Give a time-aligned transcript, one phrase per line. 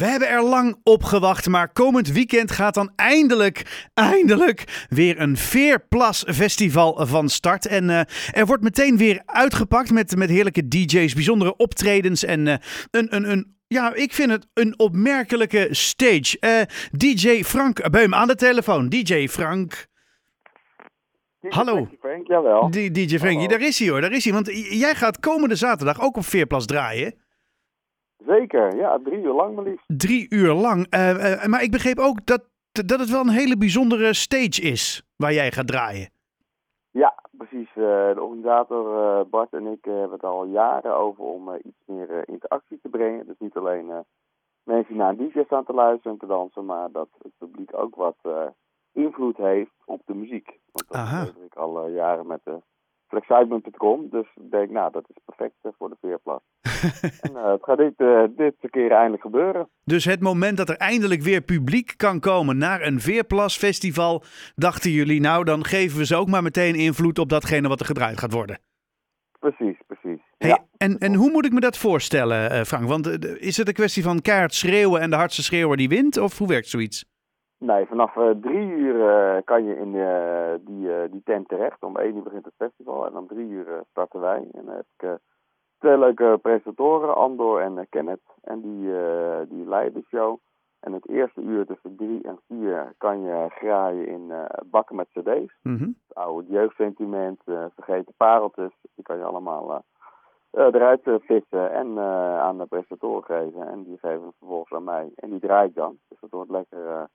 [0.00, 5.36] We hebben er lang op gewacht, maar komend weekend gaat dan eindelijk, eindelijk weer een
[5.36, 7.66] Veerplas Festival van start.
[7.66, 8.00] En uh,
[8.32, 12.54] er wordt meteen weer uitgepakt met, met heerlijke DJ's, bijzondere optredens en uh,
[12.90, 16.36] een, een, een ja, ik vind het een opmerkelijke stage.
[16.40, 16.60] Uh,
[16.92, 18.88] DJ Frank Beum aan de telefoon.
[18.88, 19.86] DJ Frank.
[21.40, 21.88] DJ Hallo.
[22.00, 22.68] Frank, jawel.
[22.68, 24.32] D DJ Frankie, daar is hij hoor, daar is hij.
[24.32, 27.14] Want jij gaat komende zaterdag ook op Veerplas draaien.
[28.26, 29.84] Zeker, ja, drie uur lang maar liefst.
[29.86, 30.94] Drie uur lang.
[30.94, 35.02] Uh, uh, maar ik begreep ook dat, dat het wel een hele bijzondere stage is
[35.16, 36.10] waar jij gaat draaien.
[36.90, 37.68] Ja, precies.
[37.68, 42.78] Uh, de organisator Bart en ik hebben het al jaren over om iets meer interactie
[42.82, 43.26] te brengen.
[43.26, 44.04] Dus niet alleen
[44.62, 47.94] mensen naar een DJ staan te luisteren en te dansen, maar dat het publiek ook
[47.94, 48.16] wat
[48.92, 50.58] invloed heeft op de muziek.
[50.72, 52.58] Want dat doe ik al jaren met de
[53.10, 54.08] flexcitement.com.
[54.10, 56.40] Dus ik denk, nou, dat is perfect voor de veerplas.
[57.20, 59.68] en uh, het gaat dit, uh, dit keer eindelijk gebeuren.
[59.84, 64.22] Dus het moment dat er eindelijk weer publiek kan komen naar een veerplasfestival,
[64.54, 67.86] dachten jullie, nou, dan geven we ze ook maar meteen invloed op datgene wat er
[67.86, 68.58] gedraaid gaat worden.
[69.38, 70.20] Precies, precies.
[70.38, 70.64] Hey, ja.
[70.76, 72.88] en, en hoe moet ik me dat voorstellen, Frank?
[72.88, 73.06] Want
[73.40, 76.18] is het een kwestie van keihard schreeuwen en de hardste schreeuwer die wint?
[76.18, 77.09] Of hoe werkt zoiets?
[77.60, 81.82] Nee, vanaf uh, drie uur uh, kan je in uh, die, die tent terecht.
[81.82, 84.48] Om één uur begint het festival en om drie uur starten wij.
[84.52, 85.18] En dan heb ik
[85.78, 88.20] twee leuke presentatoren, Andor en Kenneth.
[88.42, 88.92] En die,
[89.48, 90.38] die leiden de show.
[90.80, 94.32] En het eerste uur tussen drie en vier kan je graaien in
[94.64, 95.54] bakken met cd's.
[95.62, 95.96] Mm -hmm.
[96.08, 97.40] Het oude jeugdsentiment,
[97.74, 98.72] vergeten pareltjes.
[98.94, 99.82] Die kan je allemaal
[100.50, 101.98] eruit vissen en
[102.40, 103.68] aan de presentatoren geven.
[103.68, 105.10] En die geven het vervolgens aan mij.
[105.14, 105.98] En die draait dan.
[106.08, 107.08] Dus dat wordt lekker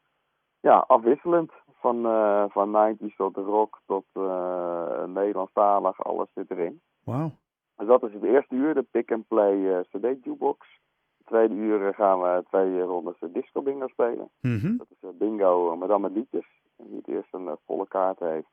[0.65, 1.51] ja, afwisselend.
[1.79, 6.81] Van, uh, van 90s tot rock tot uh, Nederlandstalig, alles zit erin.
[7.03, 7.31] Wauw.
[7.75, 10.67] Dus dat is het eerste uur, de pick-and-play uh, CD-jukebox.
[11.17, 14.29] Het tweede uur gaan we twee rondes disco bingo spelen.
[14.41, 14.77] Mm -hmm.
[14.77, 16.47] Dat is bingo, maar dan met liedjes.
[16.77, 18.49] En wie het eerst een volle kaart heeft,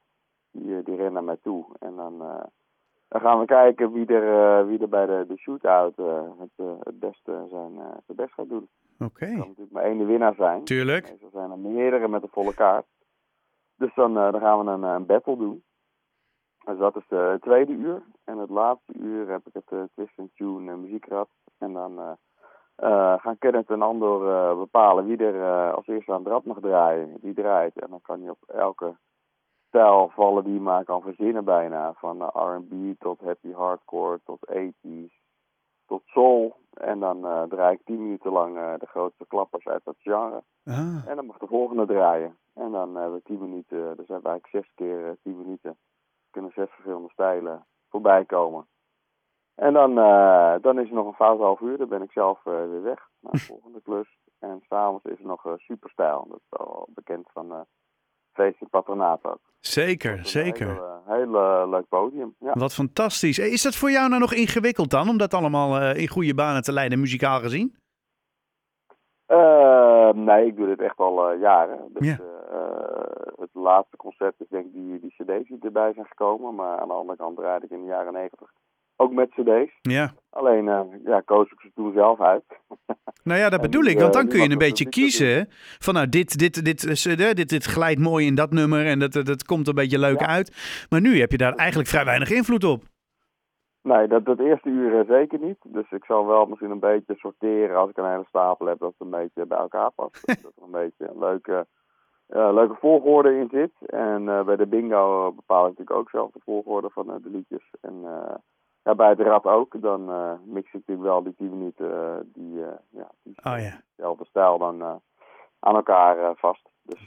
[0.51, 1.65] die, die rennen naar mij toe.
[1.79, 2.19] En dan,
[3.09, 5.97] dan gaan we kijken wie er, wie er bij de, de shootout
[6.39, 8.69] het, het beste zijn, zijn best gaat doen.
[9.05, 9.25] Oké.
[9.25, 10.65] Er kan natuurlijk maar één winnaar zijn.
[10.65, 11.09] Tuurlijk.
[11.09, 12.87] Er zijn er meerdere met een volle kaart.
[13.77, 15.65] Dus dan, uh, dan gaan we een, een battle doen.
[16.65, 18.03] Dus dat is de tweede uur.
[18.25, 21.29] En het laatste uur heb ik het uh, Twist and Tune uh, muziekrad.
[21.59, 22.19] En dan
[23.21, 27.17] gaan Kenneth en Andor bepalen wie er als eerste aan het rad mag draaien.
[27.21, 27.79] Die draait.
[27.79, 28.97] En dan kan hij op elke
[29.69, 31.93] stijl vallen die je maar kan verzinnen bijna.
[31.93, 35.22] Van R&B tot happy hardcore tot 80s
[35.93, 36.57] tot soul.
[36.73, 40.43] En dan uh, draai ik 10 minuten lang uh, de grootste klappers uit dat genre.
[40.65, 41.09] Ah.
[41.09, 42.37] En dan mag de volgende draaien.
[42.55, 45.77] En dan hebben we 10 minuten, dus hebben we eigenlijk zes keer uh, 10 minuten.
[46.31, 48.67] Kunnen zes verschillende stijlen voorbij komen.
[49.55, 49.95] En dan,
[50.61, 53.33] dan is er nog een fout half uur, dan ben ik zelf weer weg naar
[53.39, 54.19] de volgende klus.
[54.39, 57.67] En s'avonds is er nog superstijl, dat is wel bekend van
[58.33, 59.39] feest in patronaat ook.
[59.61, 60.69] Zeker, zeker.
[60.69, 62.35] Een heel, heel leuk podium.
[62.39, 62.53] Ja.
[62.53, 63.39] Wat fantastisch.
[63.39, 66.73] Is dat voor jou nou nog ingewikkeld dan, om dat allemaal in goede banen te
[66.73, 67.75] leiden, muzikaal gezien?
[69.29, 71.79] Uh, nee, ik doe dit echt al uh, jaren.
[71.93, 72.17] Dus, Ja.
[73.41, 76.55] het laatste concert is denk ik die, die cd's die erbij zijn gekomen.
[76.55, 78.51] Maar aan de andere kant draaide ik in de jaren negentig
[78.97, 79.79] ook met cd's.
[79.83, 80.13] Ja.
[80.31, 80.65] Alleen
[81.05, 82.45] ja, koos ik ze toen zelf uit.
[83.25, 83.99] Nou ja, dat bedoel ik.
[83.99, 85.47] Want dan kun je een beetje kiezen.
[85.79, 87.07] Van nou, dit, dit, dit,
[87.37, 90.21] dit, dit glijdt mooi in dat nummer en dat, dat, dat komt een beetje leuk
[90.21, 90.27] Ja.
[90.27, 90.87] uit.
[90.91, 92.83] Maar nu heb je daar eigenlijk vrij weinig invloed op.
[93.83, 95.57] Nee, dat, dat eerste uur eh, zeker niet.
[95.63, 98.95] Dus ik zal wel misschien een beetje sorteren als ik een hele stapel heb dat
[98.99, 100.27] het een beetje bij elkaar past.
[100.43, 101.67] dat er een beetje een leuke,
[102.27, 103.91] eh, leuke volgorde in zit.
[103.91, 107.71] En eh, bij de bingo bepaal ik natuurlijk ook zelf de volgorde van de liedjes.
[107.81, 108.05] En
[108.83, 109.81] ja, bij het rad ook.
[109.81, 113.59] Dan eh, mix ik natuurlijk wel die 10 minuten eh, die, eh, ja, die Oh
[113.59, 113.83] ja.
[113.97, 114.83] dezelfde stijl dan
[115.59, 116.69] aan elkaar vast.
[116.83, 117.07] Dus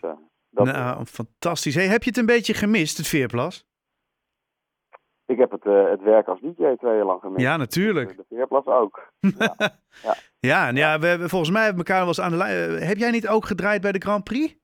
[0.50, 1.76] dat nou, fantastisch.
[1.76, 3.68] Hey, heb je het een beetje gemist, het Veerplas?
[5.28, 7.42] ik heb het, het werk als DJ twee jaar lang gemist.
[7.42, 8.18] Ja, natuurlijk.
[8.18, 9.04] De, veerplas ook.
[10.04, 10.14] Ja.
[10.40, 12.88] Ja, en ja, we hebben volgens mij hebben we elkaar wel eens aan de lijn.
[12.88, 14.56] Heb jij niet ook gedraaid bij de Grand Prix?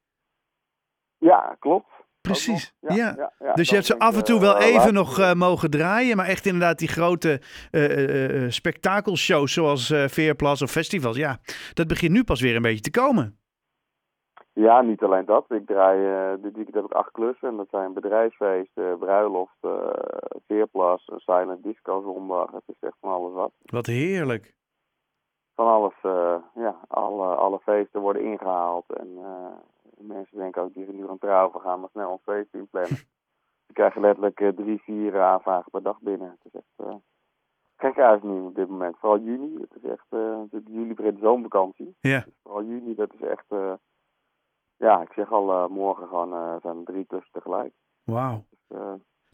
[1.17, 1.89] Ja, klopt.
[2.21, 2.73] Precies.
[2.79, 2.93] Ja.
[2.95, 3.53] ja, ja.
[3.53, 6.17] Dus je hebt ze af en toe eh, wel even nog eh, mogen draaien.
[6.17, 7.41] Maar echt inderdaad die grote
[7.71, 11.17] eh, spektakelshows zoals Veerplas of festivals.
[11.17, 11.37] Ja,
[11.73, 13.35] dat begint nu pas weer een beetje te komen.
[14.53, 15.45] Ja, niet alleen dat.
[15.51, 15.97] Ik draai,
[16.41, 17.47] dit weekend heb ik acht klussen.
[17.47, 19.57] En dat zijn bedrijfsfeesten, bruiloft,
[20.47, 22.51] veerplas, silent disco zondag.
[22.51, 23.51] Het is echt van alles wat.
[23.61, 24.55] Wat heerlijk.
[25.55, 25.93] Van alles,
[26.55, 28.85] ja, alle, alle feesten worden ingehaald.
[28.93, 29.17] En
[30.03, 32.53] mensen denken ook, die zijn nu aan het trouwen, we gaan maar snel een feest
[32.53, 32.97] inplannen.
[33.67, 36.29] Ze krijgen letterlijk eh, drie, vier aanvragen per dag binnen.
[36.29, 36.95] Het is echt eh
[37.75, 38.97] gek uit nu op dit moment.
[38.97, 39.57] Vooral juni.
[39.61, 41.95] Het is echt, natuurlijk juli begint zomervakantie.
[41.99, 42.25] Ja.
[42.43, 42.97] Vooral niet.
[42.97, 43.45] Dat is echt,
[44.75, 47.73] ja, ik zeg al, morgen gewoon zijn er drie tussen tegelijk.
[48.03, 48.43] Wauw.
[48.49, 48.77] Dus,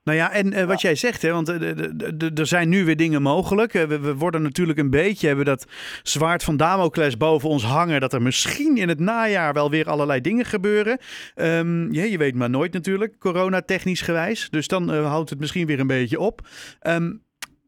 [0.07, 3.21] Nou ja, en eh, wat jij zegt, hè, want eh, er zijn nu weer dingen
[3.21, 3.74] mogelijk.
[3.74, 5.68] Eh, we, we worden natuurlijk een beetje, hebben dat
[6.04, 10.21] zwaard van Damocles boven ons hangen, dat er misschien in het najaar wel weer allerlei
[10.21, 10.98] dingen gebeuren.
[11.36, 14.50] Ehm, ja, je weet maar nooit natuurlijk, coronatechnisch gewijs.
[14.50, 16.42] Dus dan houdt het misschien weer een beetje op.
[16.80, 17.13] Ehm,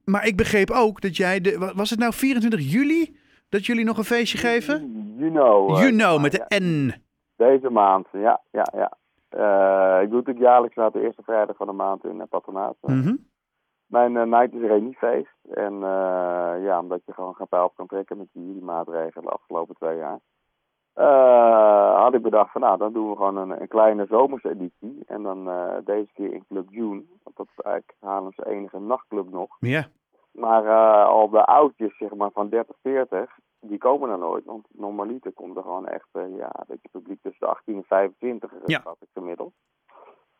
[0.05, 3.17] maar ik begreep ook dat jij, de, wa- was het nou 24 juli
[3.49, 4.91] dat jullie nog een feestje geven?
[5.17, 5.77] You know.
[5.77, 6.59] You know, met de.
[6.63, 6.93] N.
[7.37, 8.97] Deze maand, ja, ja, ja.
[9.29, 12.75] Eh, ik doe natuurlijk jaarlijks na de eerste vrijdag van de maand in uh, patronaat.
[12.81, 13.15] Mhm.
[13.85, 15.35] Mijn uh, night is reuniefeest.
[15.53, 19.31] En uh, ja, omdat je gewoon geen pijl op kan trekken met die, maatregelen de
[19.31, 20.19] afgelopen twee jaar.
[20.95, 25.03] Uh, had ik bedacht van nou, dan doen we gewoon een, een kleine zomerse editie.
[25.07, 25.49] En dan
[25.85, 27.03] deze keer in Club June.
[27.23, 29.57] Want dat is eigenlijk Haarlemse enige nachtclub nog.
[29.59, 29.87] Ja.
[30.31, 30.67] Maar
[31.05, 34.45] al de oudjes, zeg maar, van 30, 40, die komen er nooit.
[34.45, 37.83] Want normaliter komt er gewoon echt, uh, ja, een beetje publiek tussen de 18 en
[37.83, 38.79] 25, Ja.
[38.79, 39.53] schat ik gemiddeld.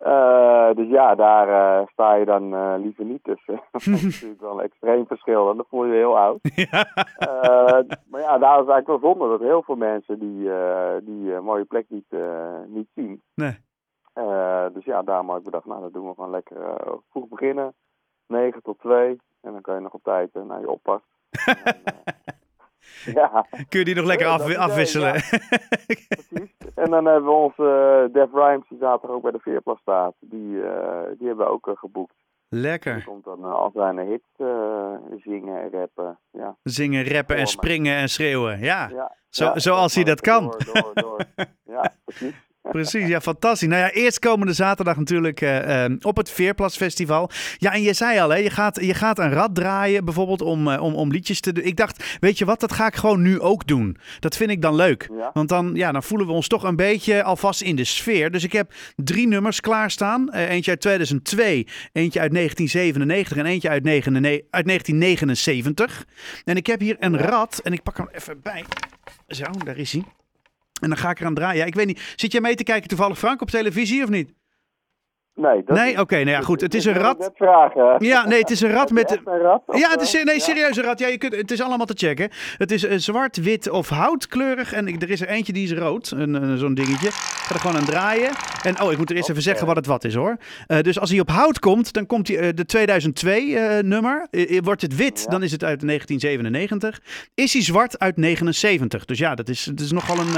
[0.06, 1.48] Uh, dus ja, daar
[1.82, 3.62] uh, sta je dan uh, liever niet tussen.
[3.72, 6.40] dat is natuurlijk wel een extreem verschil en dan voel je je heel oud.
[6.56, 6.86] Ja.
[8.10, 10.50] maar ja, daar is eigenlijk wel zonde dat heel veel mensen die
[11.04, 12.16] die mooie plek niet,
[12.68, 13.22] niet zien.
[13.36, 13.58] Nee.
[14.74, 16.58] dus ja, daarom had ik bedacht, nou, dat doen we gewoon lekker
[17.10, 17.74] vroeg beginnen.
[18.28, 19.20] 9 tot 2.
[19.42, 21.02] En dan kan je nog op tijd naar je oppas.
[21.46, 21.82] en,
[23.20, 23.46] ja.
[23.70, 25.12] Kun je die nog lekker Ja, af, dat idee, afwisselen?
[26.08, 26.56] Precies.
[26.76, 30.14] En dan hebben we onze uh, Def Rhymes, die zaterdag ook bij de Veerplas staat.
[30.20, 32.16] Die, uh, die hebben we ook uh, geboekt.
[32.50, 33.04] Die lekker.
[33.04, 34.28] komt dan uh, al zijn hits
[35.24, 36.20] zingen en rappen.
[36.32, 36.56] Ja.
[36.64, 38.60] Zingen, rappen en springen en schreeuwen.
[38.60, 40.44] Ja, Ja, Zo- ja, zoals hij dat kan.
[40.44, 41.20] Door, door, door.
[41.76, 42.48] ja, precies.
[42.72, 43.08] Precies.
[43.08, 43.68] Ja, fantastisch.
[43.68, 47.30] Nou ja, eerst komende zaterdag natuurlijk eh, eh, op het Veerplas Festival.
[47.58, 50.68] Ja, en je zei al, hè, je, gaat, je gaat een rad draaien bijvoorbeeld om,
[50.68, 51.64] eh, om, om liedjes te doen.
[51.64, 53.98] Ik dacht, weet je wat, dat ga ik gewoon nu ook doen.
[54.20, 55.10] Dat vind ik dan leuk.
[55.18, 55.30] Ja.
[55.34, 58.32] Want dan, ja, dan voelen we ons toch een beetje alvast in de sfeer.
[58.32, 60.30] Dus ik heb drie nummers klaarstaan.
[60.30, 66.06] Eh, eentje uit 2002, eentje uit 1997 en eentje uit, 99 uit 1979.
[66.46, 68.64] En ik heb hier een rad en ik pak hem even bij.
[69.28, 70.19] Zo, daar is hij.
[70.80, 71.58] En dan ga ik eraan draaien.
[71.58, 74.39] Ja, ik weet niet, zit jij mee te kijken toevallig Frank op televisie of niet?
[75.40, 76.62] Nee, dat Nee, oké, nou ja, goed.
[76.62, 77.96] Het is een net vragen.
[77.98, 79.12] Ja, nee, het is een je met...
[79.26, 80.40] een Ja, het is nee, ja?
[80.42, 81.00] serieus een rad.
[81.00, 82.30] Ja, je kunt, het is allemaal te checken.
[82.58, 84.74] Het is eh, zwart, wit of houtkleurig.
[84.74, 86.12] En ik- er is er eentje die is rood.
[86.12, 87.08] Een, een- Zo'n dingetje.
[87.08, 88.30] Ik ga er gewoon aan draaien.
[88.64, 90.38] En oh, ik moet er eerst even zeggen wat het wat is hoor.
[90.68, 94.28] Eh, dus als hij op hout komt, dan komt hij eh, de 2002 eh, nummer.
[94.32, 95.32] Eh, eh, wordt het wit, Ja.
[95.32, 97.00] dan is het uit 1997.
[97.36, 99.06] Is hij zwart uit 79.
[99.06, 100.36] Dus ja, dat is, dat is nogal een...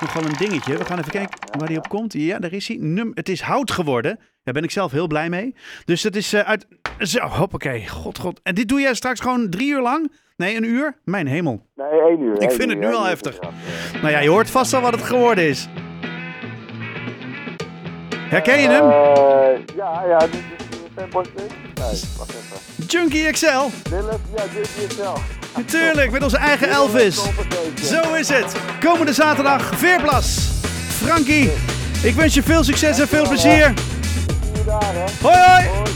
[0.00, 0.76] Nogal een dingetje.
[0.76, 2.12] We gaan even kijken waar hij op komt.
[2.12, 2.76] Ja, daar is hij.
[2.80, 4.18] Num het is hout geworden.
[4.42, 5.54] Daar ben ik zelf heel blij mee.
[5.84, 6.66] Dus dat is eh, uit...
[6.98, 7.88] Zo, hoppakee.
[7.88, 8.40] God, god.
[8.42, 10.12] En dit doe jij straks gewoon drie uur lang?
[10.36, 10.96] Nee, een uur?
[11.04, 11.66] Mijn hemel.
[11.74, 12.42] Nee, één uur.
[12.42, 13.38] Ik vind uur, het nu al heftig.
[13.92, 15.68] Nou ja, je hoort vast al wat het geworden is.
[18.18, 18.90] Herken je hem?
[18.90, 21.50] Eh, ja, ja, dit is een fanboy stick.
[21.74, 22.86] Nee, wacht even.
[22.86, 23.46] Junkie XL.
[23.46, 23.68] Ja,
[24.86, 25.16] is wel.
[25.56, 27.22] Natuurlijk, met onze eigen Elvis.
[27.82, 28.56] Zo is het.
[28.80, 30.38] Komende zaterdag, Veerplas.
[30.88, 31.50] Frankie,
[32.02, 33.72] ik wens je veel succes en veel plezier.
[35.20, 35.93] Hoi hoi!